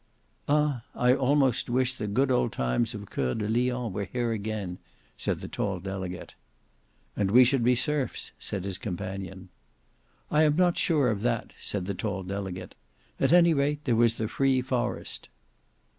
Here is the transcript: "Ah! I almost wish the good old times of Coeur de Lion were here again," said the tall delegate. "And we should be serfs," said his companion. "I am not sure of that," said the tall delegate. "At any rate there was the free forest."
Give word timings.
"Ah! 0.49 0.83
I 0.95 1.13
almost 1.13 1.69
wish 1.69 1.93
the 1.93 2.07
good 2.07 2.31
old 2.31 2.51
times 2.53 2.95
of 2.95 3.11
Coeur 3.11 3.35
de 3.35 3.47
Lion 3.47 3.93
were 3.93 4.05
here 4.05 4.31
again," 4.31 4.79
said 5.15 5.41
the 5.41 5.47
tall 5.47 5.79
delegate. 5.79 6.33
"And 7.15 7.29
we 7.29 7.43
should 7.43 7.63
be 7.63 7.75
serfs," 7.75 8.31
said 8.39 8.63
his 8.63 8.79
companion. 8.79 9.49
"I 10.31 10.41
am 10.41 10.55
not 10.55 10.75
sure 10.79 11.11
of 11.11 11.21
that," 11.21 11.51
said 11.61 11.85
the 11.85 11.93
tall 11.93 12.23
delegate. 12.23 12.73
"At 13.19 13.31
any 13.31 13.53
rate 13.53 13.85
there 13.85 13.95
was 13.95 14.15
the 14.17 14.27
free 14.27 14.59
forest." 14.59 15.29